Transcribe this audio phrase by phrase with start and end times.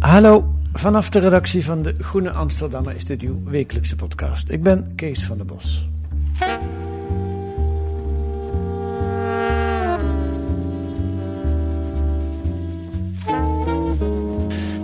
[0.00, 4.50] Hallo, vanaf de redactie van de Groene Amsterdammer is dit uw wekelijkse podcast.
[4.50, 5.88] Ik ben Kees van der Bos.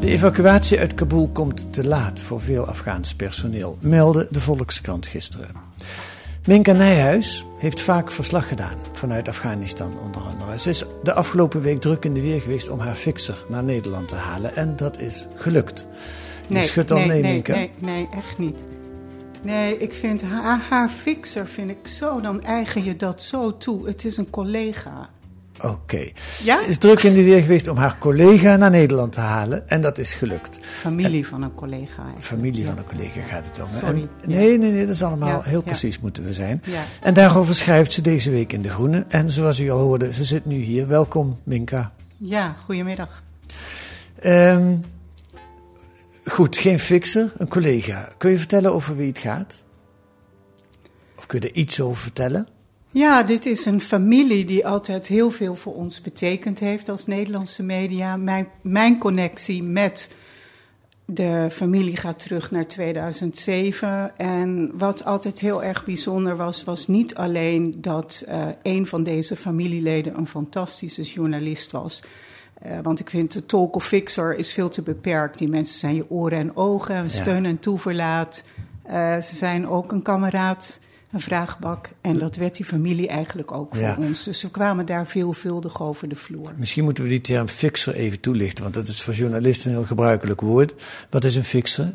[0.01, 5.51] De evacuatie uit Kabul komt te laat voor veel Afghaans personeel, meldde de Volkskrant gisteren.
[6.47, 10.59] Minka Nijhuis heeft vaak verslag gedaan vanuit Afghanistan onder andere.
[10.59, 14.09] Ze is de afgelopen week druk in de weer geweest om haar fixer naar Nederland
[14.09, 15.87] te halen en dat is gelukt.
[16.49, 18.65] Je Nee, schudt al nee, nee, nee, nee, nee, echt niet.
[19.43, 23.87] Nee, ik vind haar, haar fixer vind ik zo, dan eigen je dat zo toe.
[23.87, 25.11] Het is een collega.
[25.63, 26.09] Oké.
[26.45, 26.61] Ja?
[26.67, 29.99] Is druk in de weer geweest om haar collega naar Nederland te halen en dat
[29.99, 30.59] is gelukt.
[30.63, 31.97] Familie van een collega.
[31.97, 32.25] eigenlijk.
[32.25, 32.69] Familie Ja.
[32.69, 33.67] van een collega gaat het om.
[33.81, 34.01] Sorry.
[34.23, 36.63] En- nee, nee, nee, dat is allemaal Ja, heel precies moeten we zijn.
[36.65, 36.83] Ja.
[37.01, 39.05] En daarover schrijft ze deze week in De Groene.
[39.09, 40.87] En zoals u al hoorde, ze zit nu hier.
[40.89, 41.93] Welkom, Minka.
[42.17, 43.23] ja, goedemiddag.
[44.21, 44.75] Ehm,
[46.25, 48.09] goed, geen fixer, een collega.
[48.19, 49.65] Kun je vertellen over wie het gaat?
[51.19, 52.49] Of kun je er iets over vertellen?
[52.97, 57.63] Ja, dit is een familie die altijd heel veel voor ons betekend heeft als Nederlandse
[57.63, 58.17] media.
[58.17, 60.17] Mijn, mijn connectie met
[61.05, 64.17] de familie gaat terug naar 2007.
[64.17, 69.37] En wat altijd heel erg bijzonder was, was niet alleen dat eh, een van deze
[69.37, 72.03] familieleden een fantastische journalist was.
[72.55, 75.39] Eh, want ik vind de talk of fixer is veel te beperkt.
[75.39, 78.45] Die mensen zijn je oren en ogen, steun en toeverlaat.
[78.83, 80.81] Eh, ze zijn ook een kameraad,
[81.13, 81.89] een vraagbak.
[82.01, 83.97] En dat werd die familie eigenlijk ook voor Ja.
[83.99, 84.25] ons.
[84.25, 86.53] Dus we kwamen daar veelvuldig over de vloer.
[86.57, 89.87] Misschien moeten we die term fixer even toelichten, want dat is voor journalisten een heel
[89.87, 90.75] gebruikelijk woord.
[91.11, 91.93] Wat is een fixer?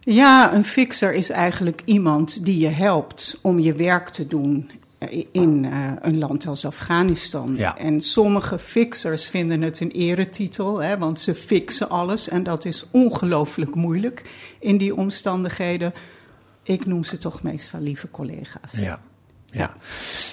[0.00, 5.24] Ja, een fixer is eigenlijk iemand die je helpt om je werk te doen eh,
[5.32, 7.54] in eh, een land als Afghanistan.
[7.56, 7.78] Ja.
[7.78, 12.28] En sommige fixers vinden het een eretitel, hè, want ze fixen alles.
[12.28, 14.22] En dat is ongelooflijk moeilijk
[14.60, 15.92] in die omstandigheden.
[16.62, 18.72] Ik noem ze toch meestal lieve collega's.
[18.72, 19.00] Ja.
[19.50, 19.74] ja.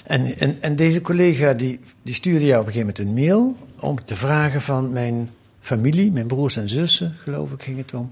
[0.05, 3.55] En, en, en deze collega die, die stuurde jou op een gegeven moment een mail
[3.79, 5.29] om te vragen van mijn
[5.59, 8.09] familie, mijn broers en zussen, geloof ik ging het om.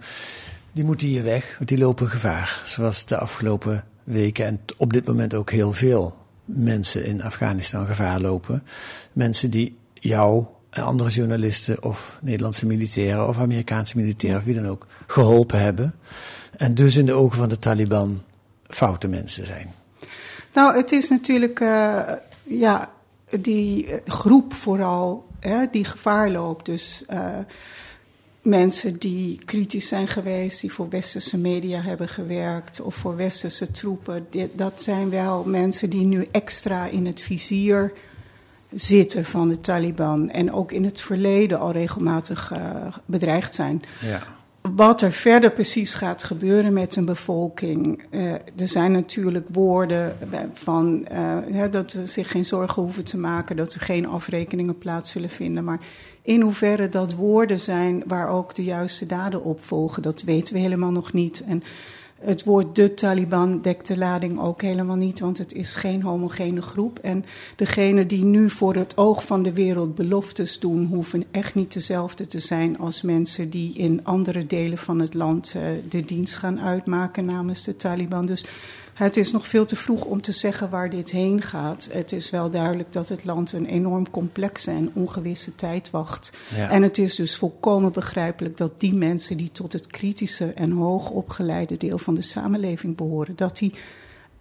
[0.71, 2.61] Die moeten hier weg, want die lopen gevaar.
[2.65, 8.21] Zoals de afgelopen weken en op dit moment ook heel veel mensen in Afghanistan gevaar
[8.21, 8.63] lopen.
[9.13, 14.87] Mensen die jou en andere journalisten of Nederlandse militairen of Amerikaanse militairen wie dan ook
[15.07, 15.93] geholpen hebben.
[16.57, 18.23] En dus in de ogen van de Taliban
[18.63, 19.73] foute mensen zijn.
[20.53, 21.99] Nou, het is natuurlijk eh,
[22.43, 22.91] ja,
[23.39, 26.65] die eh, groep vooral hè, die gevaar loopt.
[26.65, 27.37] Dus eh,
[28.41, 34.27] mensen die kritisch zijn geweest, die voor westerse media hebben gewerkt of voor westerse troepen.
[34.53, 37.93] dat zijn wel mensen die nu extra in het vizier
[38.71, 40.29] zitten van de Taliban.
[40.29, 42.53] En ook in het verleden al regelmatig
[43.05, 43.81] bedreigd zijn.
[44.01, 44.36] Ja.
[44.75, 48.03] Wat er verder precies gaat gebeuren met een bevolking.
[48.09, 50.15] eh, er zijn natuurlijk woorden
[50.53, 55.11] van eh, dat ze zich geen zorgen hoeven te maken, dat er geen afrekeningen plaats
[55.11, 55.63] zullen vinden.
[55.63, 55.79] Maar
[56.21, 60.59] in hoeverre dat woorden zijn waar ook de juiste daden op volgen, dat weten we
[60.59, 61.43] helemaal nog niet.
[61.47, 61.63] En
[62.19, 66.61] het woord de Taliban dekt de lading ook helemaal niet, want het is geen homogene
[66.61, 66.99] groep.
[66.99, 71.73] En degene die nu voor het oog van de wereld beloftes doen, hoeven echt niet
[71.73, 76.37] dezelfde te zijn als mensen die in andere delen van het land eh, de dienst
[76.37, 78.25] gaan uitmaken namens de Taliban.
[78.25, 78.45] Dus
[78.97, 81.89] het is nog veel te vroeg om te zeggen waar dit heen gaat.
[81.91, 86.37] Het is wel duidelijk dat het land een enorm complexe en ongewisse tijd wacht.
[86.55, 86.69] Ja.
[86.69, 91.77] En het is dus volkomen begrijpelijk dat die mensen die tot het kritische en hoogopgeleide
[91.77, 93.73] deel van de samenleving behoren, dat die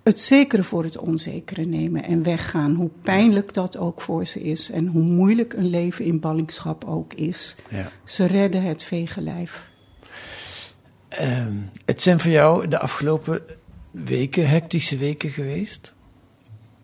[0.03, 2.75] het zekere voor het onzekere nemen en weggaan.
[2.75, 7.15] Hoe pijnlijk dat ook voor ze is en hoe moeilijk een leven in ballingschap ook
[7.15, 7.57] is.
[7.71, 7.91] Ja.
[8.05, 9.69] Ze redden het vegenlijf.
[11.09, 13.43] Ehm, het zijn voor jou de afgelopen
[14.05, 15.93] weken hectische weken geweest?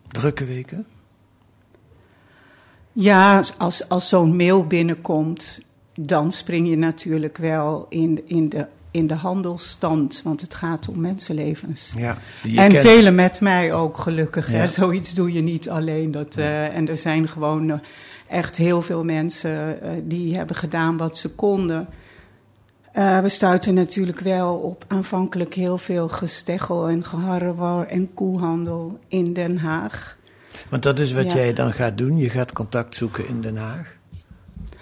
[0.07, 0.85] Drukke weken?
[2.91, 5.61] Ja, als, als zo'n mail binnenkomt,
[5.93, 10.99] dan spring je natuurlijk wel in, in, de, in de handelsstand, want het gaat om
[11.01, 11.93] mensenlevens.
[11.97, 12.17] Ja.
[12.55, 12.79] En kent.
[12.79, 14.51] velen met mij ook, gelukkig.
[14.51, 14.57] Ja.
[14.57, 14.67] Hè?
[14.67, 16.11] Zoiets doe je niet alleen.
[16.11, 17.79] Dat, eh, en er zijn gewoon eh,
[18.27, 21.87] echt heel veel mensen eh, die hebben gedaan wat ze konden.
[22.93, 29.33] Eh, we stuiten natuurlijk wel op aanvankelijk heel veel gesteggel en geharrewar en koehandel in
[29.33, 30.17] Den Haag.
[30.69, 31.35] Want dat is wat Ja.
[31.37, 32.17] jij dan gaat doen.
[32.17, 33.95] Je gaat contact zoeken in Den Haag.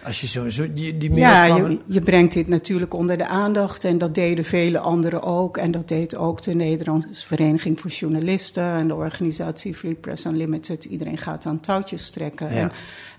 [0.03, 3.97] Als je zo, zo die, die Ja, je brengt dit natuurlijk onder de aandacht en
[3.97, 5.57] dat deden vele anderen ook.
[5.57, 10.85] En dat deed ook de Nederlandse Vereniging voor Journalisten en de organisatie Free Press Unlimited.
[10.85, 12.53] Iedereen gaat aan touwtjes trekken.
[12.53, 12.55] Ja.
[12.55, 12.71] En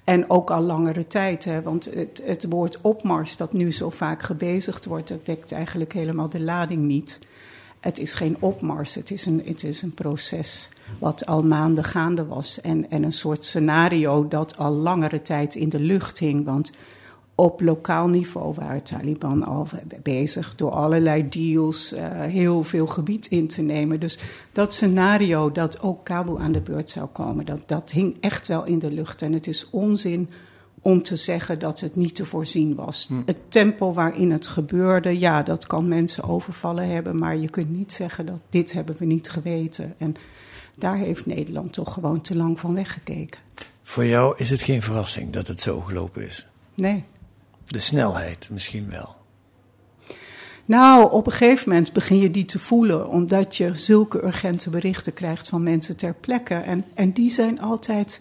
[0.05, 4.23] En ook al langere tijd, hè, want het, het woord opmars dat nu zo vaak
[4.23, 7.19] gebezigd wordt, dat dekt eigenlijk helemaal de lading niet.
[7.81, 10.69] Het is geen opmars, het is een, het is een proces
[10.99, 12.61] wat al maanden gaande was.
[12.61, 16.45] En, en een soort scenario dat al langere tijd in de lucht hing.
[16.45, 16.73] Want
[17.43, 19.67] op lokaal niveau waren Taliban al
[20.03, 24.01] bezig door allerlei deals uh, heel veel gebied in te nemen.
[24.01, 24.19] Dus
[24.53, 28.65] dat scenario dat ook Kabul aan de beurt zou komen, dat, dat hing echt wel
[28.65, 29.23] in de lucht.
[29.23, 30.31] En het is onzin
[30.83, 33.07] om te zeggen dat het niet te voorzien was.
[33.09, 33.15] Hm.
[33.27, 37.93] Het tempo waarin het gebeurde, ja, dat kan mensen overvallen hebben, maar je kunt niet
[37.93, 39.95] zeggen dat dit hebben we niet geweten.
[39.99, 40.15] En
[40.75, 43.41] daar heeft Nederland toch gewoon te lang van weggekeken.
[43.83, 46.47] Voor jou is het geen verrassing dat het zo gelopen is?
[46.75, 47.05] Nee.
[47.73, 49.15] De snelheid misschien wel.
[50.65, 55.15] Nou, op een gegeven moment begin je die te voelen, omdat je zulke urgente berichten
[55.15, 56.55] krijgt van mensen ter plekke.
[56.55, 58.21] En, en die zijn altijd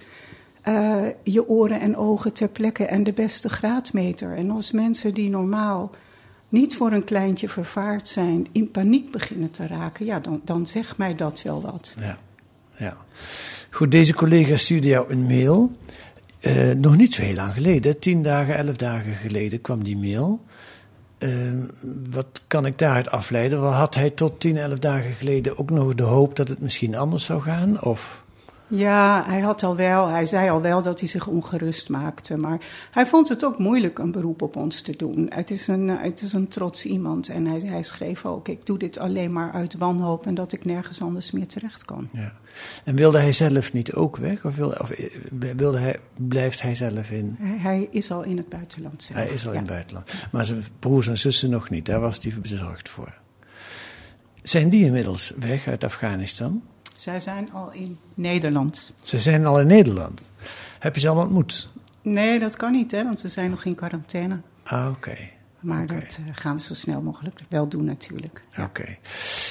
[0.67, 4.35] uh, je oren en ogen ter plekke en de beste graadmeter.
[4.35, 5.91] En als mensen die normaal
[6.49, 10.97] niet voor een kleintje vervaard zijn, in paniek beginnen te raken, ja, dan, dan zegt
[10.97, 11.95] mij dat wel wat.
[11.99, 12.17] Ja,
[12.77, 12.97] ja.
[13.69, 15.71] Goed, deze collega stuurde jou een mail.
[16.41, 20.41] Uh, nog niet zo heel lang geleden, tien dagen, elf dagen geleden kwam die mail.
[21.19, 21.29] Uh,
[22.09, 23.59] wat kan ik daaruit afleiden?
[23.59, 27.25] Had hij tot tien, elf dagen geleden ook nog de hoop dat het misschien anders
[27.25, 27.81] zou gaan?
[27.81, 28.20] Of?
[28.71, 32.37] Ja, hij had al wel, hij zei al wel dat hij zich ongerust maakte.
[32.37, 32.57] Maar
[32.91, 35.29] hij vond het ook moeilijk een beroep op ons te doen.
[35.33, 37.29] Het is een, het is een trots iemand.
[37.29, 40.65] En hij, hij schreef ook: Ik doe dit alleen maar uit wanhoop en dat ik
[40.65, 42.09] nergens anders meer terecht kan.
[42.11, 42.33] Ja.
[42.83, 44.45] En wilde hij zelf niet ook weg?
[44.45, 45.15] Of, wilde, of eh,
[45.55, 47.35] wilde hij, blijft hij zelf in?
[47.39, 49.19] Hij, hij is al in het buitenland zelf.
[49.19, 50.13] Hij is al in het buitenland.
[50.31, 51.85] Maar zijn broers en zussen nog niet.
[51.85, 53.19] Daar was hij bezorgd voor.
[54.43, 56.61] Zijn die inmiddels weg uit Afghanistan?
[57.01, 58.91] Zij zijn al in Nederland.
[59.01, 60.31] Ze zijn al in Nederland.
[60.79, 61.69] Heb je ze al ontmoet?
[62.01, 64.41] Nee, dat kan niet, hè, want ze zijn nog in quarantaine.
[64.63, 65.17] Ah, oké.
[65.59, 68.41] Maar dat uh, gaan we zo snel mogelijk wel doen, natuurlijk.
[68.55, 68.63] Ja.
[68.63, 68.97] Oké.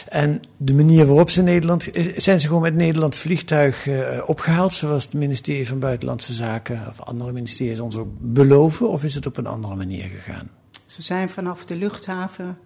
[0.08, 1.88] En de manier waarop ze in Nederland.
[2.16, 7.00] Zijn ze gewoon met Nederlands vliegtuig uh, opgehaald, zoals het ministerie van Buitenlandse Zaken of
[7.00, 10.50] andere ministeries ons ook beloven, of is het op een andere manier gegaan?
[10.86, 12.58] Ze zijn vanaf de luchthaven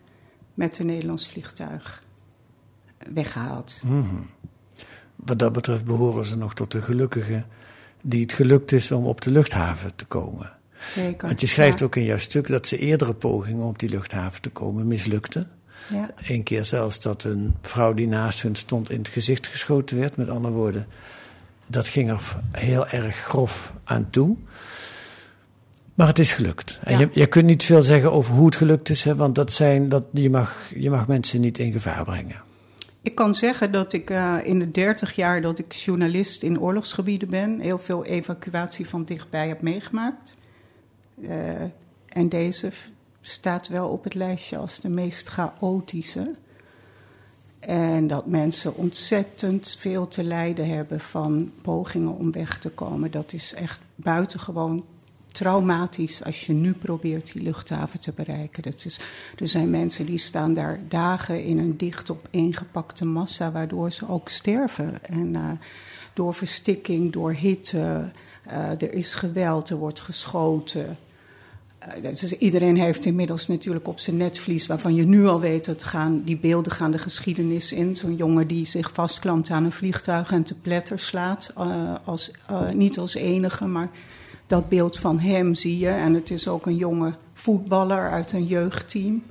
[0.54, 2.02] met een Nederlands vliegtuig
[3.12, 3.80] weggehaald.
[3.84, 4.33] Mm -hmm.
[5.16, 7.46] Wat dat betreft behoren ze nog tot de gelukkigen
[8.02, 10.52] die het gelukt is om op de luchthaven te komen.
[10.94, 11.26] Zeker.
[11.26, 14.40] Want je schrijft ook in jouw stuk dat ze eerdere pogingen om op die luchthaven
[14.40, 15.48] te komen mislukten.
[15.90, 16.10] Ja.
[16.26, 20.16] Eén keer zelfs dat een vrouw die naast hun stond in het gezicht geschoten werd.
[20.16, 20.86] Met andere woorden,
[21.66, 22.20] dat ging er
[22.50, 24.36] heel erg grof aan toe.
[25.94, 26.78] Maar het is gelukt.
[26.82, 29.52] En je, je kunt niet veel zeggen over hoe het gelukt is, hè, want dat
[29.52, 32.42] zijn, dat, je, mag, je mag mensen niet in gevaar brengen.
[33.04, 37.28] Ik kan zeggen dat ik uh, in de dertig jaar dat ik journalist in oorlogsgebieden
[37.28, 40.36] ben, heel veel evacuatie van dichtbij heb meegemaakt.
[41.16, 41.30] Uh,
[42.08, 42.70] en deze
[43.20, 46.34] staat wel op het lijstje als de meest chaotische.
[47.58, 53.10] En dat mensen ontzettend veel te lijden hebben van pogingen om weg te komen.
[53.10, 54.84] Dat is echt buitengewoon
[55.34, 58.62] traumatisch als je nu probeert die luchthaven te bereiken.
[58.62, 59.00] Dat is,
[59.38, 64.08] er zijn mensen die staan daar dagen in een dicht op ingepakte massa, waardoor ze
[64.08, 65.04] ook sterven.
[65.04, 65.50] En uh,
[66.12, 68.10] door verstikking, door hitte,
[68.46, 70.96] uh, er is geweld, er wordt geschoten.
[72.00, 76.22] Dus iedereen heeft inmiddels natuurlijk op zijn netvlies, waarvan je nu al weet dat gaan,
[76.24, 77.96] die beelden gaan de geschiedenis in.
[77.96, 81.52] Zo'n jongen die zich vastklampt aan een vliegtuig en te pletter slaat,
[82.04, 82.30] als,
[82.74, 83.90] niet als enige, maar
[84.46, 85.88] dat beeld van hem zie je.
[85.88, 89.22] En het is ook een jonge voetballer uit een jeugdteam.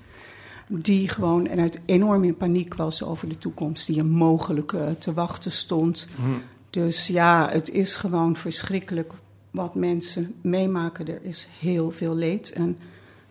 [0.67, 4.89] Die gewoon en uit enorm in paniek was over de toekomst die hem mogelijk uh,
[4.89, 6.07] te wachten stond.
[6.17, 6.41] Mm.
[6.69, 9.13] Dus ja, het is gewoon verschrikkelijk
[9.51, 11.07] wat mensen meemaken.
[11.07, 12.51] Er is heel veel leed.
[12.51, 12.77] En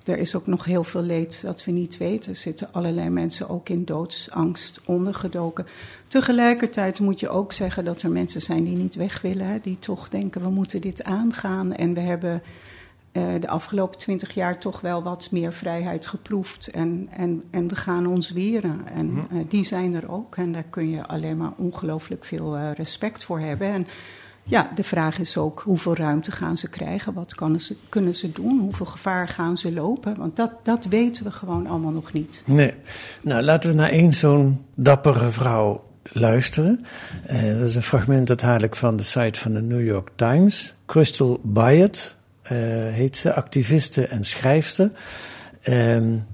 [0.04, 2.30] er is ook nog heel veel leed dat we niet weten.
[2.30, 5.66] Er zitten allerlei mensen ook in doodsangst ondergedoken.
[6.06, 9.46] Tegelijkertijd moet je ook zeggen dat er mensen zijn die niet weg willen.
[9.46, 11.72] Hè, die toch denken we moeten dit aangaan.
[11.72, 12.42] En we hebben
[13.12, 16.66] uh, de afgelopen twintig jaar toch wel wat meer vrijheid geproefd.
[16.66, 18.80] En, en, en we gaan ons weren.
[18.88, 20.36] En uh, die zijn er ook.
[20.36, 23.68] En daar kun je alleen maar ongelooflijk veel uh, respect voor hebben.
[23.68, 23.86] En
[24.44, 27.12] ja, de vraag is ook hoeveel ruimte gaan ze krijgen?
[27.12, 28.58] Wat ze, kunnen ze doen?
[28.58, 30.16] Hoeveel gevaar gaan ze lopen?
[30.16, 32.42] Want dat, dat weten we gewoon allemaal nog niet.
[32.46, 32.72] Nee.
[33.20, 36.84] Nou, laten we naar één zo'n dappere vrouw luisteren.
[37.30, 40.74] Uh, dat is een fragment uiteindelijk van de site van de New York Times.
[40.86, 42.50] Crystal Byatt uh,
[42.92, 44.90] heet ze, activiste en schrijfster.
[45.68, 46.31] Um, eh,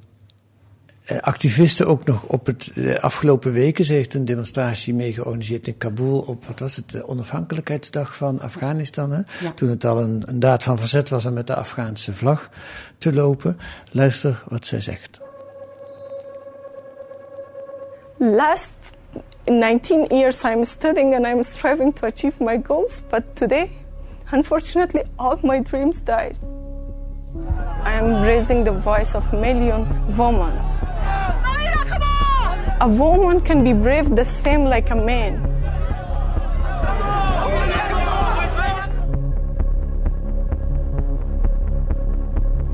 [1.21, 3.85] activisten ook nog op het de afgelopen weken.
[3.85, 8.41] Ze heeft een demonstratie mee georganiseerd in Kabul op, wat was het, de onafhankelijkheidsdag van
[8.41, 9.11] Afghanistan.
[9.11, 9.21] Hè?
[9.41, 9.53] Ja.
[9.55, 12.51] Toen het al een, een daad van verzet was om met de Afghaanse vlag
[12.99, 13.59] te lopen.
[13.91, 15.21] Luister wat zij zegt.
[18.19, 18.73] last
[19.47, 23.71] 19 years I'm studying and I'm striving to achieve my goals, but today,
[24.33, 26.39] unfortunately, all my dreams died.
[27.83, 29.87] I am raising the voice of million
[30.17, 30.57] women.
[32.81, 35.43] A woman can be brave the same like a man.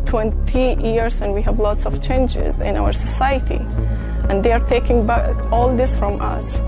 [0.04, 3.60] Twenty years, and we have lots of changes in our society
[4.28, 6.60] and they are taking back all this from us.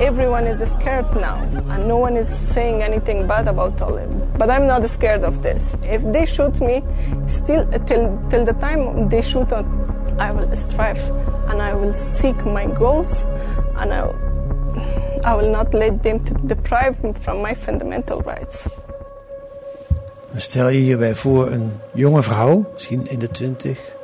[0.00, 4.38] Everyone is scared now, and no one is saying anything bad about Talib.
[4.38, 5.74] But I'm not scared of this.
[5.82, 6.84] If they shoot me,
[7.26, 9.66] still till till the time they shoot on,
[10.20, 11.00] I will strive,
[11.48, 13.26] and I will seek my goals,
[13.80, 14.02] and I,
[15.24, 18.68] I will not let them deprive me from my fundamental rights.
[20.34, 23.94] Stel je hierbij voor een jonge vrouw, misschien in de twintig,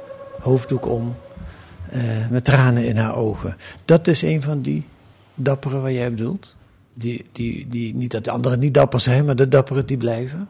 [0.40, 1.14] hoofddoek om,
[1.90, 3.56] eh, met tranen in haar ogen.
[3.84, 4.86] Dat is een van die
[5.34, 6.56] dapperen waar jij bedoelt?
[6.94, 10.48] Die, die, die, niet dat de anderen niet dapper zijn, maar de dapperen die blijven?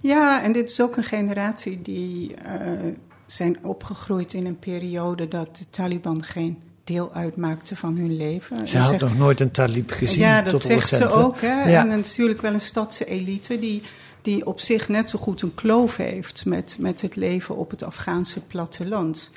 [0.00, 2.92] Ja, en dit is ook een generatie die uh,
[3.26, 8.66] zijn opgegroeid in een periode dat de Taliban geen deel uitmaakte van hun leven.
[8.66, 10.24] Ze had nog nooit een talib gezien.
[10.24, 11.40] Ja, dat tot zegt ze ook.
[11.40, 11.70] Hè?
[11.70, 11.80] Ja.
[11.80, 13.82] En natuurlijk wel een stadse elite die,
[14.22, 17.82] die op zich net zo goed een kloof heeft met, met het leven op het
[17.82, 19.30] Afghaanse platteland.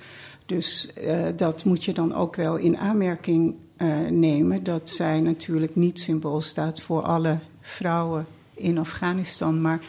[0.52, 4.64] Dus uh, dat moet je dan ook wel in aanmerking uh, nemen.
[4.64, 9.62] Dat zij natuurlijk niet symbool staat voor alle vrouwen in Afghanistan.
[9.62, 9.80] Maar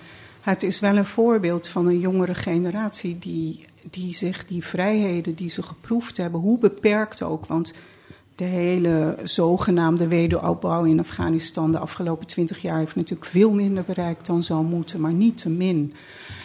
[0.40, 5.50] het is wel een voorbeeld van een jongere generatie die, die zich die vrijheden die
[5.50, 7.47] ze geproefd hebben, hoe beperkt ook.
[7.47, 7.73] Want
[8.42, 14.26] de hele zogenaamde wederopbouw in Afghanistan de afgelopen twintig jaar heeft natuurlijk veel minder bereikt
[14.26, 15.94] dan zou moeten, maar niet te min.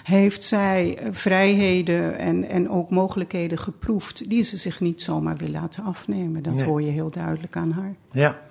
[0.04, 5.84] Heeft zij vrijheden en, en ook mogelijkheden geproefd die ze zich niet zomaar wil laten
[5.84, 6.44] afnemen.
[6.44, 6.66] Dat Nee.
[6.66, 7.96] hoor je heel duidelijk aan haar.
[8.12, 8.42] Ja.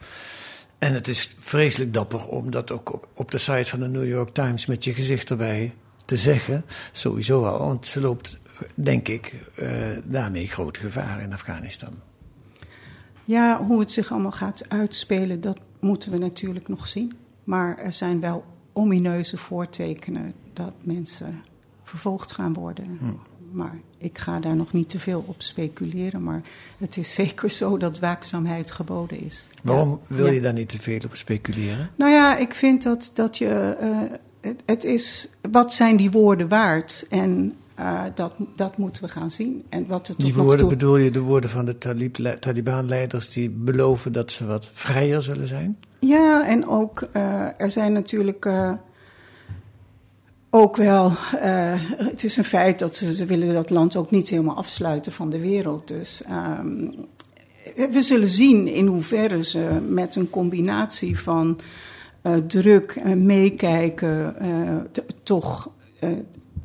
[0.79, 4.09] En het is vreselijk dapper om dat ook op, op de site van de New
[4.09, 5.75] York Times met je gezicht erbij
[6.05, 6.65] te zeggen.
[6.93, 8.39] Sowieso al, want ze loopt,
[8.75, 9.69] denk ik, eh,
[10.05, 12.06] daarmee groot gevaar in Afghanistan.
[13.27, 17.13] Ja, hoe het zich allemaal gaat uitspelen, dat moeten we natuurlijk nog zien.
[17.45, 21.43] Maar er zijn wel omineuze voortekenen dat mensen
[21.83, 22.99] vervolgd gaan worden.
[23.53, 26.23] Maar ik ga daar nog niet te veel op speculeren.
[26.23, 26.43] Maar
[26.79, 29.49] het is zeker zo dat waakzaamheid geboden is.
[29.63, 30.17] Waarom Ja.
[30.17, 30.33] wil Ja.
[30.33, 31.91] je daar niet te veel op speculeren?
[31.97, 33.77] Nou ja, ik vind dat, dat je.
[33.81, 35.29] eh, het, het is.
[35.51, 37.07] Wat zijn die woorden waard?
[37.11, 39.65] En eh, dat, dat moeten we gaan zien.
[39.69, 43.51] En wat het Die woorden toe- bedoel je de woorden van de Talib- Taliban-leiders die
[43.51, 45.77] beloven dat ze wat vrijer zullen zijn?
[46.01, 48.73] Ja, en ook eh, er zijn natuurlijk eh,
[50.51, 51.13] ook wel.
[51.97, 55.31] het is een feit dat ze, ze willen dat land ook niet helemaal afsluiten van
[55.31, 55.89] de wereld.
[55.89, 56.91] Dus ehm,
[57.91, 61.59] we zullen zien in hoeverre ze met een combinatie van
[62.47, 64.35] druk en meekijken
[65.23, 65.71] toch.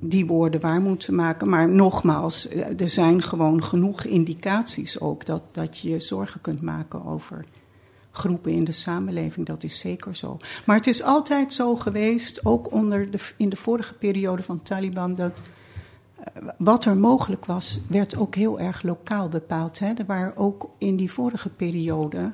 [0.04, 1.50] Die woorden waar moeten maken.
[1.50, 6.62] Maar nogmaals, eh, er zijn gewoon genoeg indicaties ook dat, dat je je zorgen kunt
[6.62, 7.46] maken over
[8.12, 9.46] groepen in de samenleving.
[9.46, 10.38] Dat is zeker zo.
[10.66, 15.14] Maar het is altijd zo geweest, ook onder de, in de vorige periode van Taliban,
[15.14, 15.42] dat
[16.16, 19.80] eh, wat er mogelijk was, werd ook heel erg lokaal bepaald.
[19.80, 19.94] Hè.
[19.94, 22.32] Er waren ook in die vorige periode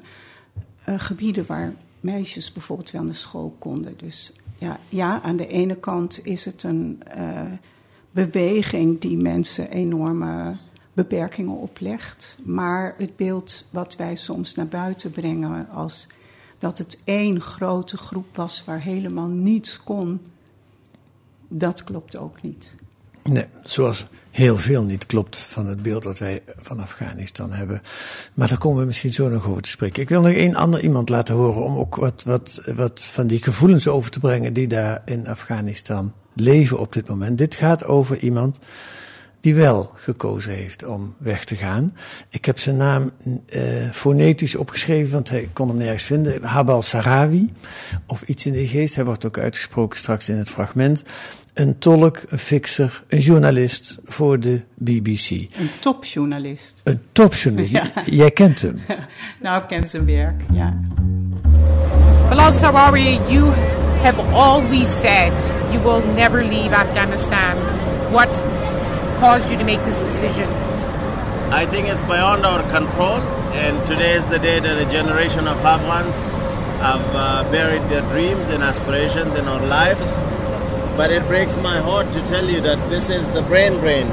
[0.84, 3.98] eh, gebieden waar meisjes bijvoorbeeld wel naar school konden.
[3.98, 7.42] Dus ja, ja aan de ene kant is het een eh,
[8.12, 10.54] beweging die mensen enorme
[10.94, 12.38] beperkingen oplegt.
[12.46, 16.08] Maar het beeld wat wij soms naar buiten brengen als
[16.58, 20.22] dat het één grote groep was waar helemaal niets kon,
[21.48, 22.76] dat klopt ook niet.
[23.28, 27.82] Nee, zoals heel veel niet klopt van het beeld dat wij van Afghanistan hebben.
[28.34, 30.02] Maar daar komen we misschien zo nog over te spreken.
[30.02, 33.44] Ik wil nog één ander iemand laten horen om ook wat, wat, wat van die
[33.44, 37.38] gevoelens over te brengen die daar in Afghanistan leven op dit moment.
[37.38, 38.60] Dit gaat over iemand
[39.40, 41.96] die wel gekozen heeft om weg te gaan.
[42.30, 43.12] Ik heb zijn naam
[43.46, 46.44] eh, fonetisch opgeschreven, want hij kon hem nergens vinden.
[46.44, 47.54] Habal Sarawi,
[48.06, 48.96] of iets in de geest.
[48.96, 51.04] Hij wordt ook uitgesproken straks in het fragment.
[51.54, 55.30] Een tolk, een fixer, een journalist voor de BBC.
[55.30, 56.82] Een topjournalist.
[56.84, 57.72] Een topjournalist.
[57.72, 57.92] Ja.
[58.06, 58.80] Jij kent hem.
[59.42, 60.82] Nou, ik ken zijn werk, ja.
[62.30, 63.52] Bilal Sarawi, you
[64.02, 65.34] have always said
[65.72, 67.56] you will never leave Afghanistan.
[68.12, 68.48] What
[69.20, 70.48] caused you to make this decision?
[71.52, 73.20] I think it's beyond our control,
[73.64, 76.26] and today is the day that a generation of Afghans
[76.82, 80.14] have uh, buried their dreams and aspirations in our lives.
[80.96, 84.08] But it breaks my heart to tell you that this is the brain drain.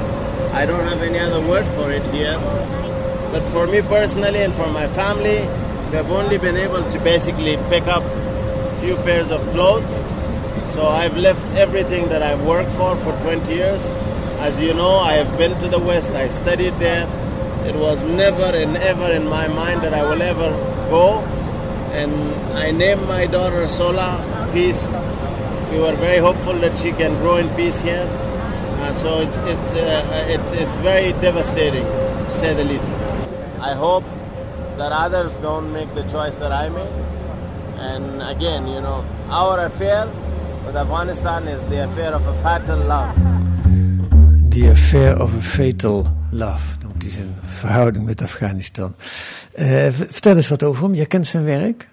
[0.53, 2.39] I don't have any other word for it here.
[3.31, 5.39] But for me personally and for my family,
[5.89, 9.93] we have only been able to basically pick up a few pairs of clothes.
[10.73, 13.93] So I've left everything that I've worked for for 20 years.
[14.39, 17.07] As you know, I have been to the West, I studied there.
[17.65, 20.49] It was never and ever in my mind that I will ever
[20.89, 21.19] go.
[21.91, 22.13] And
[22.55, 24.93] I named my daughter Sola Peace.
[25.71, 28.07] We were very hopeful that she can grow in peace here.
[28.81, 32.87] Uh, so it's, it's, uh, it's, it's very devastating, to say the least.
[33.59, 34.03] I hope
[34.77, 36.93] that others don't make the choice that I made.
[37.79, 40.05] And again, you know, our affair
[40.65, 43.34] with Afghanistan is the affair of a fatal love.
[44.55, 48.95] The affair of a fatal love, noemt hij zijn verhouding met Afghanistan.
[49.59, 50.93] Uh, vertel eens wat over hem.
[50.93, 51.89] Je kent zijn werk.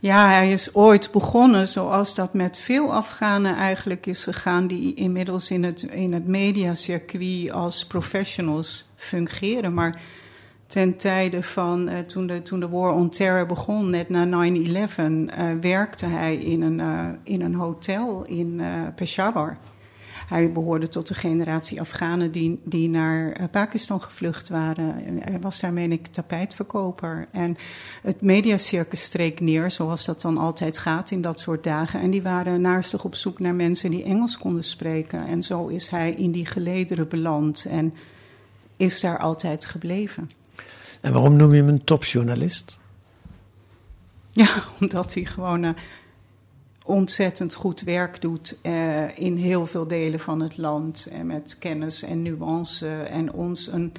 [0.00, 5.50] Ja, hij is ooit begonnen zoals dat met veel Afghanen eigenlijk is gegaan, die inmiddels
[5.50, 9.74] in het, in het mediacircuit als professionals fungeren.
[9.74, 10.00] Maar
[10.66, 14.50] ten tijde van uh, toen, de, toen de War on Terror begon, net na 9-11,
[15.00, 15.26] uh,
[15.60, 16.80] werkte hij in een,
[17.22, 18.62] in een hotel in
[18.94, 19.58] Peshawar.
[20.28, 24.94] Hij behoorde tot de generatie Afghanen die, die naar Pakistan gevlucht waren.
[25.20, 27.28] Hij was daar, meen ik, tapijtverkoper.
[27.30, 27.56] En
[28.02, 32.00] het mediacircus streek neer, zoals dat dan altijd gaat in dat soort dagen.
[32.00, 35.26] En die waren naarstig op zoek naar mensen die Engels konden spreken.
[35.26, 37.94] En zo is hij in die gelederen beland en
[38.76, 40.30] is daar altijd gebleven.
[41.00, 42.78] En waarom noem je hem een topjournalist?
[44.30, 44.48] Ja,
[44.80, 45.70] omdat hij gewoon uh,
[46.84, 51.08] ontzettend goed werk doet uh, in heel veel delen van het land.
[51.10, 52.88] En met kennis en nuance.
[52.88, 53.92] En ons een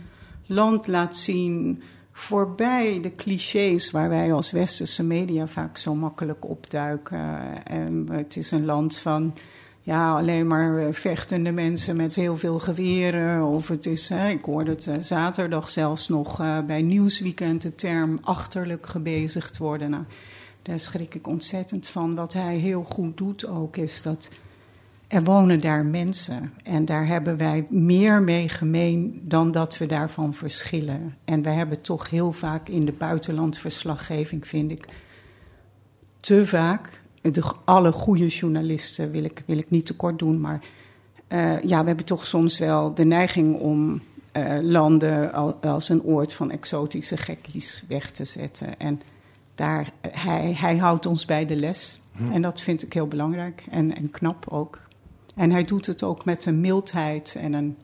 [0.45, 7.65] land laat zien voorbij de clichés waar wij als westerse media vaak zo makkelijk opduiken.
[7.65, 9.33] En het is een land van
[9.81, 13.45] ja, alleen maar vechtende mensen met heel veel geweren.
[13.45, 18.85] Of het is, hè, ik hoorde het zaterdag zelfs nog bij Nieuwsweekend de term achterlijk
[18.85, 19.89] gebezigd worden.
[19.89, 20.03] Nou,
[20.63, 22.15] daar schrik ik ontzettend van.
[22.15, 24.29] Wat hij heel goed doet ook is dat
[25.07, 26.53] er wonen daar mensen.
[26.63, 31.15] En daar hebben wij meer mee gemeen dan dat we daarvan verschillen.
[31.25, 34.87] En wij hebben toch heel vaak in de buitenlandverslaggeving, vind ik,
[36.19, 40.61] te vaak de, alle goede journalisten wil ik, wil ik niet tekort doen, maar
[41.29, 44.01] uh, ja, we hebben toch soms wel de neiging om
[44.33, 48.79] uh, landen als een oord van exotische gekkies weg te zetten.
[48.79, 49.01] En
[49.55, 52.01] daar, hij, hij houdt ons bij de les.
[52.11, 52.31] Hm.
[52.31, 54.81] En dat vind ik heel belangrijk en, en knap ook.
[55.35, 57.77] En hij doet het ook met een mildheid en een,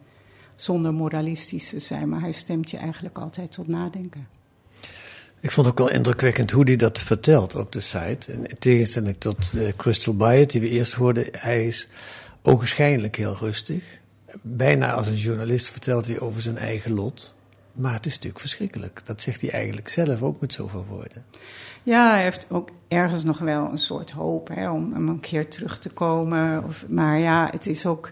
[0.55, 4.27] zonder moralistisch te zijn, maar hij stemt je eigenlijk altijd tot nadenken.
[5.41, 8.31] Ik vond ook wel indrukwekkend hoe hij dat vertelt op de site.
[8.31, 11.89] En in tegenstelling tot uh, Crystal Byett, die we eerst hoorden, hij is
[12.41, 13.83] ogenschijnlijk heel rustig.
[14.41, 17.35] Bijna als een journalist vertelt hij over zijn eigen lot.
[17.79, 19.01] Maar het is natuurlijk verschrikkelijk.
[19.05, 21.25] Dat zegt hij eigenlijk zelf ook met zoveel woorden.
[21.83, 25.79] Ja, hij heeft ook ergens nog wel een soort hoop hè, om, een keer terug
[25.79, 26.63] te komen.
[26.63, 28.11] Of, maar ja, het is ook.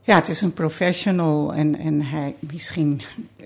[0.00, 3.00] Ja, het is een professional en, en hij misschien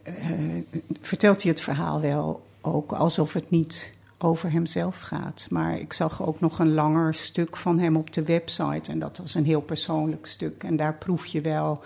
[0.09, 0.63] uh,
[1.01, 5.47] vertelt hij het verhaal wel ook alsof het niet over hemzelf gaat.
[5.51, 9.19] Maar ik zag ook nog een langer stuk van hem op de website en dat
[9.19, 10.63] was een heel persoonlijk stuk.
[10.63, 11.81] En daar proef je wel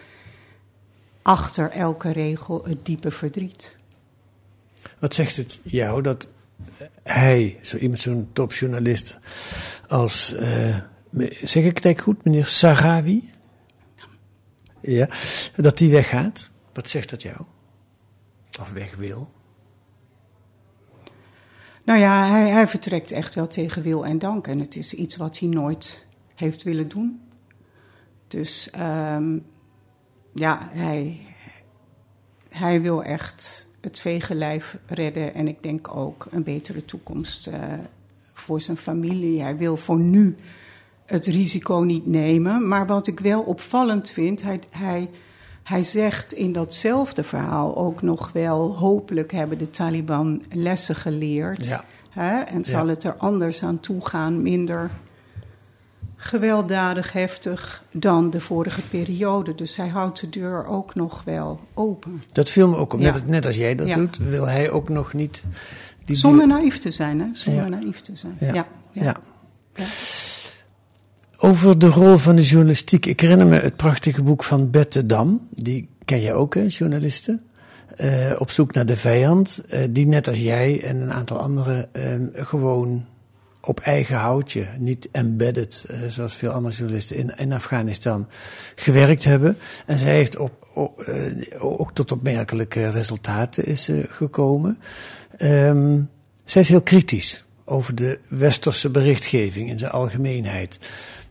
[1.22, 3.76] achter elke regel het diepe verdriet.
[4.98, 6.28] Wat zegt het jou dat
[7.02, 9.18] hij, zo iemand, zo'n topjournalist
[9.88, 10.76] als, uh,
[11.42, 13.32] zeg ik het eigenlijk goed, meneer Sarawi?
[14.80, 15.08] Ja,
[15.56, 16.50] dat die weggaat.
[16.72, 17.36] Wat zegt dat jou?
[18.60, 19.30] Of weg wil?
[21.84, 24.46] Nou ja, hij, hij vertrekt echt wel tegen wil en dank.
[24.46, 27.20] En het is iets wat hij nooit heeft willen doen.
[28.28, 29.46] Dus um,
[30.34, 31.20] ja, hij,
[32.48, 35.34] hij wil echt het vegenlijf redden.
[35.34, 37.54] En ik denk ook een betere toekomst uh,
[38.32, 39.42] voor zijn familie.
[39.42, 40.36] Hij wil voor nu
[41.06, 42.68] het risico niet nemen.
[42.68, 45.10] Maar wat ik wel opvallend vind, hij, hij,
[45.62, 51.66] hij zegt in datzelfde verhaal ook nog wel: hopelijk hebben de Taliban lessen geleerd.
[51.66, 51.84] Ja.
[52.10, 52.92] Hè, en zal Ja.
[52.92, 54.90] het er anders aan toe gaan, minder
[56.22, 59.54] gewelddadig, heftig dan de vorige periode.
[59.54, 62.22] Dus hij houdt de deur ook nog wel open.
[62.32, 63.00] Dat viel me ook op.
[63.00, 63.12] Ja.
[63.12, 63.94] Net, net als jij dat Ja.
[63.94, 65.44] doet, wil hij ook nog niet.
[66.04, 67.26] Die Zonder deur- naïef te zijn, hè?
[67.32, 67.68] Zonder Ja.
[67.68, 68.36] naïef te zijn.
[68.40, 68.64] Ja.
[68.92, 69.16] Ja.
[71.38, 73.06] Over de rol van de journalistiek.
[73.06, 75.46] Ik herinner me het prachtige boek van Bette Dam.
[75.50, 77.42] Die ken je ook, hè, journalisten.
[78.00, 81.88] Uh, op zoek naar de vijand, uh, die net als jij en een aantal anderen
[81.92, 82.04] uh,
[82.46, 83.06] gewoon
[83.60, 88.28] op eigen houtje, niet embedded, zoals veel andere journalisten in, in Afghanistan,
[88.74, 89.56] gewerkt hebben.
[89.86, 91.04] En zij heeft op, op,
[91.58, 94.78] ook tot opmerkelijke resultaten is gekomen.
[95.42, 96.08] Um,
[96.44, 100.78] zij is heel kritisch over de westerse berichtgeving in zijn algemeenheid.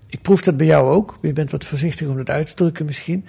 [0.09, 1.17] Ik proef dat bij jou ook.
[1.21, 3.25] Je bent wat voorzichtig om dat uit te drukken misschien.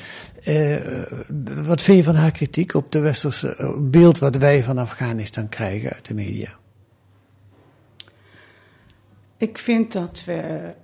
[1.64, 5.48] Wat vind je van haar kritiek op de westerse eh, beeld wat wij van Afghanistan
[5.48, 6.58] krijgen uit de media?
[9.40, 10.74] Ik vind dat we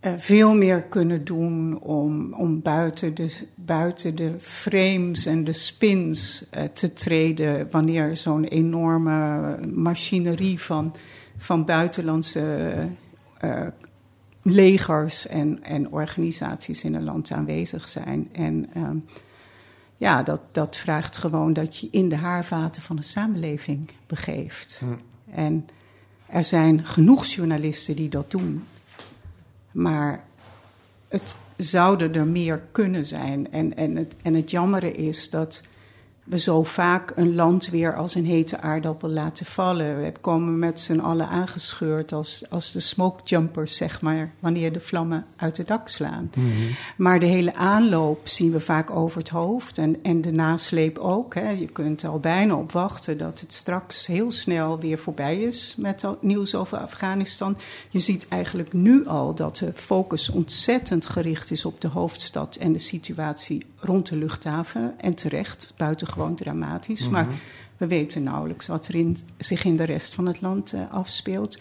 [0.00, 6.44] uh, veel meer kunnen doen om, om buiten, de, buiten de frames en de spins
[6.56, 10.94] uh, te treden wanneer zo'n enorme machinerie van,
[11.36, 12.88] van buitenlandse
[14.42, 18.28] legers en, en organisaties in een land aanwezig zijn.
[18.32, 19.04] En um,
[19.96, 24.84] ja, dat, dat vraagt gewoon dat je in de haarvaten van de samenleving begeeft.
[24.84, 24.92] Hm.
[25.34, 25.68] En
[26.28, 28.64] er zijn genoeg journalisten die dat doen.
[29.70, 30.24] Maar
[31.08, 33.52] het zouden er meer kunnen zijn.
[33.52, 35.62] En, en, het, en het jammere is dat
[36.28, 40.02] we zo vaak een land weer als een hete aardappel laten vallen.
[40.02, 44.80] We komen met z'n allen aangescheurd als, als de smoke jumpers, zeg maar, wanneer de
[44.80, 46.30] vlammen uit het dak slaan.
[46.36, 46.46] Mhm.
[46.96, 51.34] Maar de hele aanloop zien we vaak over het hoofd en, en de nasleep ook.
[51.34, 51.50] Hè.
[51.50, 56.02] Je kunt al bijna op wachten dat het straks heel snel weer voorbij is met
[56.02, 57.56] het nieuws over Afghanistan.
[57.90, 62.72] Je ziet eigenlijk nu al dat de focus ontzettend gericht is op de hoofdstad en
[62.72, 64.94] de situatie rond de luchthaven.
[65.00, 67.02] En terecht, buitengewoon gewoon dramatisch.
[67.02, 67.12] Mhm.
[67.12, 67.28] Maar
[67.76, 71.58] we weten nauwelijks wat er in, zich in de rest van het land uh, afspeelt.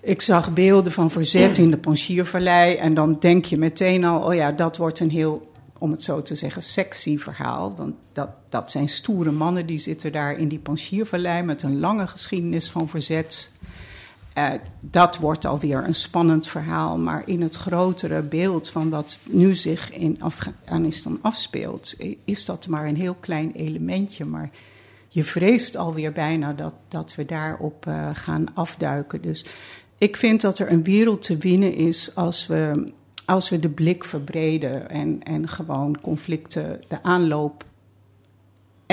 [0.00, 2.74] Ik zag beelden van verzet in de Panjshirvallei.
[2.74, 6.22] En dan denk je meteen al, oh ja, dat wordt een heel, om het zo
[6.22, 7.74] te zeggen, sexy verhaal.
[7.76, 12.06] Want dat, dat zijn stoere mannen die zitten daar in die Panjshirvallei met een lange
[12.06, 13.50] geschiedenis van verzet.
[14.38, 16.98] Uh, dat wordt alweer een spannend verhaal.
[16.98, 21.94] Maar in het grotere beeld van wat nu zich in Afghanistan afspeelt,
[22.24, 24.24] is dat maar een heel klein elementje.
[24.24, 24.50] Maar
[25.08, 29.22] je vreest alweer bijna dat, dat we daarop uh, gaan afduiken.
[29.22, 29.44] Dus
[29.98, 32.92] ik vind dat er een wereld te winnen is als we,
[33.24, 37.64] als we de blik verbreden en, en gewoon conflicten, de aanloop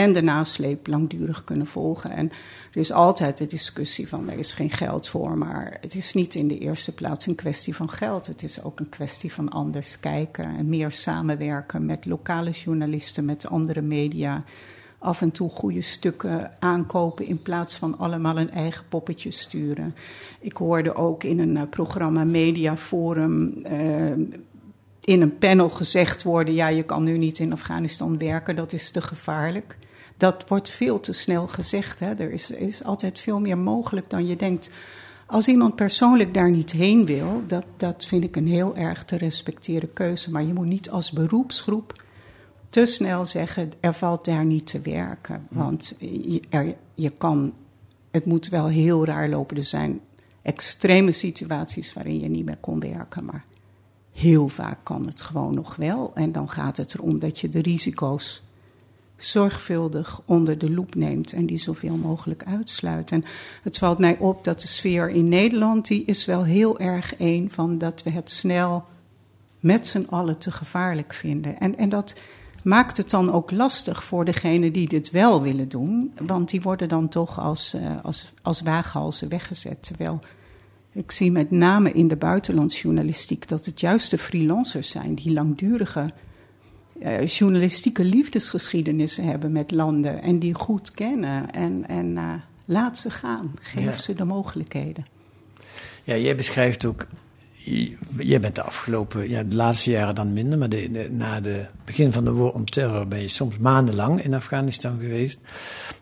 [0.01, 2.11] en de nasleep langdurig kunnen volgen.
[2.11, 2.31] En
[2.71, 6.35] er is altijd de discussie van er is geen geld voor, maar het is niet
[6.35, 8.27] in de eerste plaats een kwestie van geld.
[8.27, 13.47] Het is ook een kwestie van anders kijken en meer samenwerken met lokale journalisten, met
[13.47, 14.43] andere media.
[14.99, 19.95] Af en toe goede stukken aankopen in plaats van allemaal een eigen poppetje sturen.
[20.39, 24.11] Ik hoorde ook in een uh, programma Media Forum uh,
[25.01, 28.91] in een panel gezegd worden: ja, je kan nu niet in Afghanistan werken, dat is
[28.91, 29.77] te gevaarlijk
[30.21, 31.99] dat wordt veel te snel gezegd.
[31.99, 32.13] Hè.
[32.13, 34.71] Er is, is altijd veel meer mogelijk dan je denkt.
[35.25, 39.17] Als iemand persoonlijk daar niet heen wil, dat, dat vind ik een heel erg te
[39.17, 40.31] respecteren keuze.
[40.31, 42.03] Maar je moet niet als beroepsgroep
[42.67, 45.47] te snel zeggen: er valt daar niet te werken.
[45.49, 47.53] Want je, er, je kan,
[48.11, 49.57] het moet wel heel raar lopen.
[49.57, 49.99] Er zijn
[50.41, 53.25] extreme situaties waarin je niet meer kon werken.
[53.25, 53.45] Maar
[54.11, 56.11] heel vaak kan het gewoon nog wel.
[56.13, 58.43] En dan gaat het erom dat je de risico's
[59.23, 63.11] zorgvuldig onder de loep neemt en die zoveel mogelijk uitsluit.
[63.11, 63.23] En
[63.63, 67.51] het valt mij op dat de sfeer in Nederland, die is wel heel erg een
[67.51, 68.83] van dat we het snel
[69.59, 71.59] met z'n allen te gevaarlijk vinden.
[71.59, 72.15] En, en dat
[72.63, 76.89] maakt het dan ook lastig voor degenen die dit wel willen doen, want die worden
[76.89, 79.83] dan toch als, uh, als, als waaghalzen weggezet.
[79.83, 80.19] Terwijl
[80.91, 86.09] ik zie met name in de buitenlandsjournalistiek dat het juist de freelancers zijn die langdurige
[87.03, 91.51] uh, journalistieke liefdesgeschiedenissen hebben met landen en die goed kennen.
[91.51, 92.33] En, en uh,
[92.65, 95.05] laat ze gaan, geef ze de mogelijkheden.
[96.03, 97.07] Ja, jij beschrijft ook
[98.17, 102.11] jij bent de afgelopen, ja, de laatste jaren dan minder, maar de, na het begin
[102.11, 105.39] van de war on terror ben je soms maandenlang in Afghanistan geweest.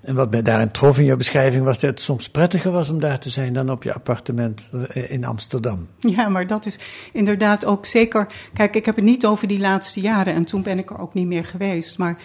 [0.01, 2.99] En wat mij daarin trof in jouw beschrijving was dat het soms prettiger was om
[2.99, 5.87] daar te zijn dan op je appartement eh, in Amsterdam.
[5.97, 6.79] Ja, maar dat is
[7.13, 8.27] inderdaad ook zeker.
[8.53, 11.13] Kijk, ik heb het niet over die laatste jaren en toen ben ik er ook
[11.13, 11.97] niet meer geweest.
[11.97, 12.19] Maar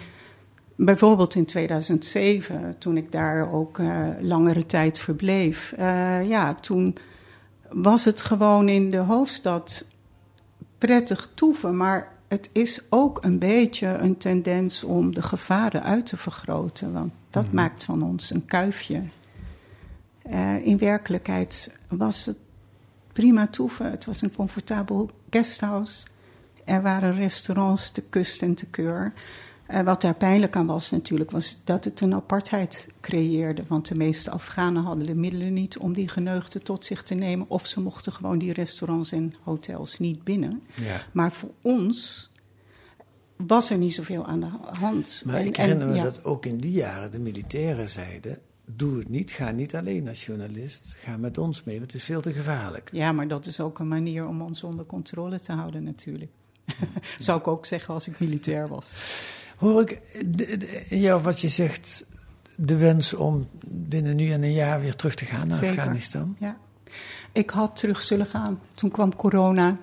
[0.75, 6.97] bijvoorbeeld in 2007, toen ik daar ook uh, langere tijd verbleef, uh, ja, toen
[7.69, 9.85] was het gewoon in de hoofdstad
[10.77, 11.77] prettig toeven.
[11.77, 16.93] Maar het is ook een beetje een tendens om de gevaren uit te vergroten.
[16.93, 17.55] Want dat mhm.
[17.55, 19.01] maakt van ons een kuifje.
[20.29, 22.37] Uh, in werkelijkheid was het
[23.13, 23.91] prima toeven.
[23.91, 26.05] Het was een comfortabel guesthouse.
[26.63, 29.13] Er waren restaurants te kust en te keur.
[29.71, 33.63] Uh, wat daar pijnlijk aan was natuurlijk, was dat het een apartheid creëerde.
[33.67, 37.45] Want de meeste Afghanen hadden de middelen niet om die geneugden tot zich te nemen.
[37.49, 40.63] Of ze mochten gewoon die restaurants en hotels niet binnen.
[40.75, 41.01] Ja.
[41.11, 42.29] Maar voor ons
[43.35, 44.49] was er niet zoveel aan de
[44.79, 45.23] hand.
[45.25, 46.03] Maar En- ik en, herinner me ja.
[46.03, 48.39] dat ook in die jaren de militairen zeiden...
[48.65, 52.07] doe het niet, ga niet alleen als journalist, ga met ons mee, want het is
[52.07, 52.89] veel te gevaarlijk.
[52.91, 56.31] Ja, maar dat is ook een manier om ons onder controle te houden natuurlijk.
[57.17, 58.93] Zou ik ook zeggen als ik militair was.
[59.57, 59.99] Hoor ik
[60.89, 62.05] jou wat je zegt,
[62.55, 65.77] de wens om binnen nu en een jaar weer terug te gaan naar Zeker.
[65.77, 66.35] Afghanistan?
[66.39, 66.57] Ja.
[67.31, 68.59] Ik had terug zullen gaan.
[68.73, 69.77] Toen kwam corona.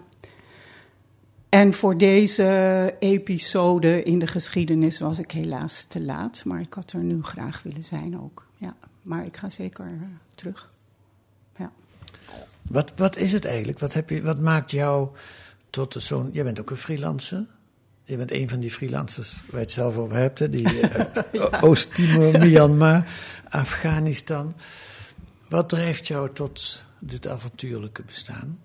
[1.48, 6.44] En voor deze episode in de geschiedenis was ik helaas te laat.
[6.44, 8.46] Maar ik had er nu graag willen zijn ook.
[8.56, 8.76] Ja.
[9.02, 9.92] Maar ik ga zeker eh,
[10.34, 10.68] terug.
[11.56, 11.72] Ja.
[12.62, 13.78] Wat, wat is het eigenlijk?
[13.78, 15.08] Wat, heb je, wat maakt jou
[15.70, 16.30] tot zo'n...
[16.32, 17.46] Jij bent ook een freelancer.
[18.04, 20.38] Je bent een van die freelancers waar je het zelf over hebt.
[20.38, 20.48] Hè?
[20.48, 23.04] Die eh, Oost-Timor, Myanmar,
[23.48, 24.54] Afghanistan.
[25.48, 28.58] Wat drijft jou tot dit avontuurlijke bestaan?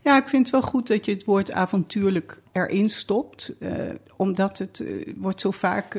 [0.00, 3.52] Ja, ik vind het wel goed dat je het woord avontuurlijk erin stopt.
[3.58, 3.70] eh,
[4.16, 5.98] omdat het eh, wordt zo vaak,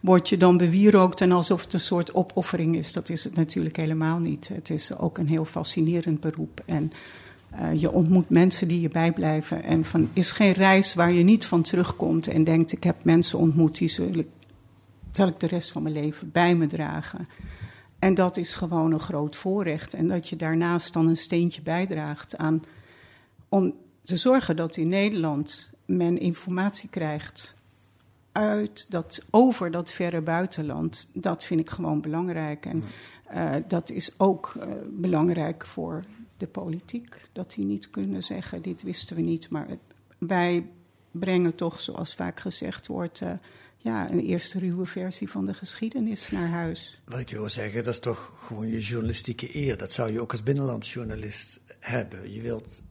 [0.00, 2.92] wordt je dan bewierookt en alsof het een soort opoffering is.
[2.92, 4.48] Dat is het natuurlijk helemaal niet.
[4.48, 6.62] Het is ook een heel fascinerend beroep.
[6.66, 6.92] En
[7.50, 9.62] eh, je ontmoet mensen die je bijblijven.
[9.62, 13.38] En van is geen reis waar je niet van terugkomt en denkt: ik heb mensen
[13.38, 14.28] ontmoet die zul ik,
[15.12, 17.28] zal ik de rest van mijn leven bij me dragen.
[17.98, 19.94] En dat is gewoon een groot voorrecht.
[19.94, 22.62] En dat je daarnaast dan een steentje bijdraagt aan
[23.48, 27.54] om te zorgen dat in Nederland men informatie krijgt
[28.32, 31.10] uit dat, over dat verre buitenland.
[31.12, 32.66] Dat vind ik gewoon belangrijk.
[32.66, 32.82] En
[33.26, 36.04] eh, dat is ook eh, belangrijk voor
[36.40, 37.28] de politiek.
[37.32, 39.48] Dat die niet kunnen zeggen, dit wisten we niet.
[39.50, 39.78] Maar het-
[40.18, 40.66] wij
[41.10, 43.20] brengen toch, zoals vaak gezegd wordt...
[43.20, 43.32] eh,
[43.82, 47.00] ja, een eerste ruwe versie van de geschiedenis naar huis.
[47.04, 49.76] Wat ik je hoor zeggen, dat is toch gewoon je journalistieke eer.
[49.76, 52.32] Dat zou je ook als binnenlandsjournalist hebben.
[52.32, 52.82] Je wilt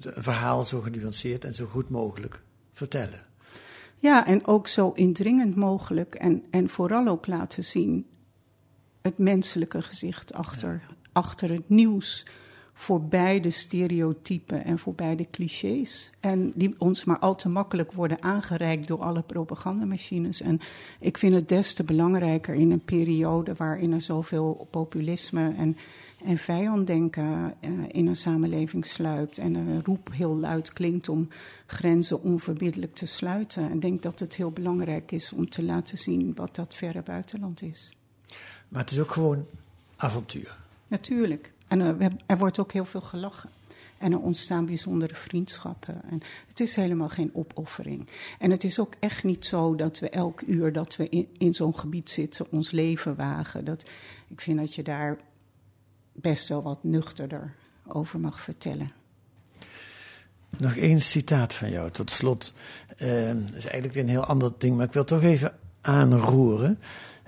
[0.00, 3.24] een verhaal zo genuanceerd en zo goed mogelijk vertellen.
[3.98, 6.14] Ja, en ook zo indringend mogelijk.
[6.14, 8.06] En, en vooral ook laten zien
[9.02, 12.26] het menselijke gezicht achter, achter het nieuws.
[12.78, 16.10] Voorbij de stereotypen en voorbij de clichés.
[16.20, 20.40] En die ons maar al te makkelijk worden aangereikt door alle propagandamachines.
[20.40, 20.60] En
[21.00, 25.76] ik vind het des te belangrijker in een periode waarin er zoveel populisme en,
[26.24, 29.38] en vijanddenken eh, in een samenleving sluipt.
[29.38, 31.28] En een roep heel luid klinkt om
[31.66, 33.72] grenzen onverbiddelijk te sluiten.
[33.72, 37.62] Ik denk dat het heel belangrijk is om te laten zien wat dat verre buitenland
[37.62, 37.96] is.
[38.68, 39.46] Maar het is ook gewoon
[39.96, 40.58] avontuur.
[40.88, 41.54] Natuurlijk.
[41.68, 43.50] En er, hebben- er wordt ook heel veel gelachen.
[43.98, 46.02] En er ontstaan bijzondere vriendschappen.
[46.10, 48.08] En het is helemaal geen opoffering.
[48.38, 51.54] En het is ook echt niet zo dat we elk uur dat we in, in
[51.54, 53.64] zo'n gebied zitten ons leven wagen.
[53.64, 53.86] Dat,
[54.28, 55.16] ik vind dat je daar
[56.12, 57.54] best wel wat nuchterder
[57.86, 58.90] over mag vertellen.
[60.58, 62.52] Nog één citaat van jou tot slot.
[62.96, 66.78] Eh, dat is eigenlijk een heel ander ding, maar ik wil toch even aanroeren.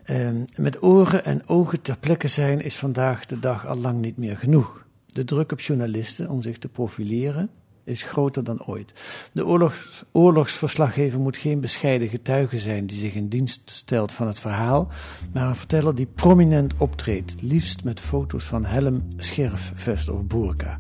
[0.09, 4.17] Eh, met oren en ogen ter plekke zijn is vandaag de dag al lang niet
[4.17, 4.85] meer genoeg.
[5.07, 7.51] De druk op journalisten om zich te profileren
[7.85, 8.93] is groter dan ooit.
[9.33, 14.41] De oorlogs, oorlogsverslaggever moet geen bescheiden getuige zijn die zich in dienst stelt van het
[14.41, 14.89] verhaal,
[15.33, 20.79] maar een verteller die prominent optreedt, liefst met foto's van helm, scherf, vest of burka.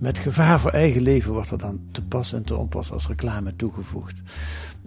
[0.00, 3.56] Met gevaar voor eigen leven wordt er dan te pas en te onpas als reclame
[3.56, 4.22] toegevoegd.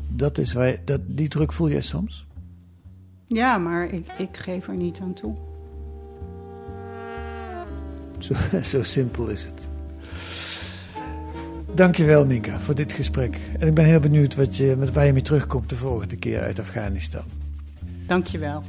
[0.09, 2.25] Dat is waar dat, die druk voel je soms?
[3.33, 5.33] Ja, maar ik, ik geef er niet aan toe.
[8.19, 9.69] Zo, zo simpel is het.
[11.73, 13.39] Dankjewel Minka voor dit gesprek.
[13.59, 16.41] En ik ben heel benieuwd wat je, met waar je mee terugkomt de volgende keer
[16.41, 17.23] uit Afghanistan.
[18.07, 18.63] Dank je wel.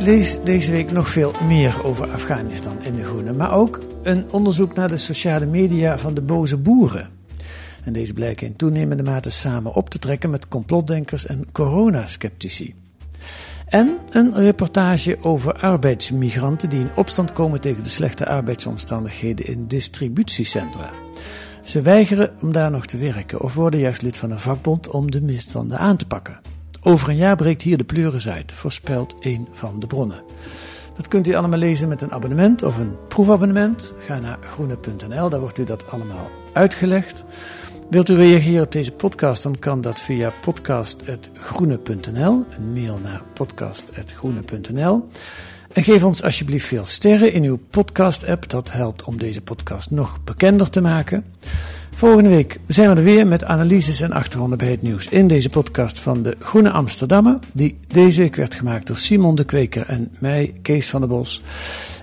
[0.00, 4.74] Lees deze week nog veel meer over Afghanistan in de Groene, maar ook een onderzoek
[4.74, 7.08] naar de sociale media van de boze boeren.
[7.84, 12.74] En deze blijken in toenemende mate samen op te trekken met complotdenkers en coronasceptici.
[13.66, 20.90] En een reportage over arbeidsmigranten die in opstand komen tegen de slechte arbeidsomstandigheden in distributiecentra.
[21.64, 25.10] Ze weigeren om daar nog te werken of worden juist lid van een vakbond om
[25.10, 26.40] de misstanden aan te pakken.
[26.82, 30.22] Over een jaar breekt hier de pleuris uit, voorspelt een van de bronnen.
[30.94, 33.92] Dat kunt u allemaal lezen met een abonnement of een proefabonnement.
[33.98, 37.24] Ga naar groene.nl, daar wordt u dat allemaal uitgelegd.
[37.90, 42.44] Wilt u reageren op deze podcast, dan kan dat via podcast.groene.nl.
[42.50, 45.08] Een mail naar podcast.groene.nl.
[45.72, 48.48] En geef ons alsjeblieft veel sterren in uw podcast-app.
[48.48, 51.24] Dat helpt om deze podcast nog bekender te maken.
[51.94, 55.48] Volgende week zijn we er weer met analyses en achtergronden bij het nieuws in deze
[55.50, 60.10] podcast van de Groene Amsterdammer, die deze week werd gemaakt door Simon de Kweker en
[60.18, 61.42] mij, Kees van der Bos.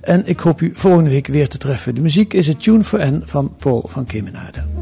[0.02, 1.96] En ik hoop u volgende week weer te treffen.
[1.96, 4.77] De muziek is het Tune for N van Paul van Kemenade.